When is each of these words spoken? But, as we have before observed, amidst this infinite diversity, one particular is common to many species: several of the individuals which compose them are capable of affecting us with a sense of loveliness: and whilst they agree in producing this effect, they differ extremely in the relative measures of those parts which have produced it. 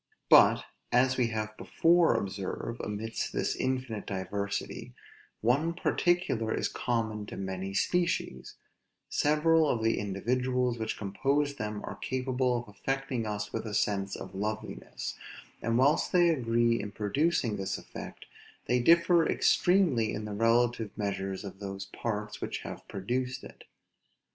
But, 0.29 0.63
as 0.91 1.15
we 1.15 1.27
have 1.27 1.55
before 1.57 2.15
observed, 2.15 2.81
amidst 2.83 3.33
this 3.33 3.55
infinite 3.55 4.07
diversity, 4.07 4.95
one 5.41 5.75
particular 5.75 6.51
is 6.55 6.67
common 6.67 7.27
to 7.27 7.37
many 7.37 7.75
species: 7.75 8.55
several 9.09 9.69
of 9.69 9.83
the 9.83 9.99
individuals 9.99 10.79
which 10.79 10.97
compose 10.97 11.53
them 11.57 11.83
are 11.83 11.97
capable 11.97 12.57
of 12.57 12.67
affecting 12.67 13.27
us 13.27 13.53
with 13.53 13.67
a 13.67 13.75
sense 13.75 14.15
of 14.15 14.33
loveliness: 14.33 15.19
and 15.61 15.77
whilst 15.77 16.11
they 16.11 16.29
agree 16.29 16.79
in 16.81 16.91
producing 16.91 17.57
this 17.57 17.77
effect, 17.77 18.25
they 18.65 18.79
differ 18.79 19.23
extremely 19.27 20.13
in 20.15 20.25
the 20.25 20.33
relative 20.33 20.89
measures 20.97 21.43
of 21.43 21.59
those 21.59 21.85
parts 21.85 22.41
which 22.41 22.61
have 22.61 22.87
produced 22.87 23.43
it. 23.43 23.65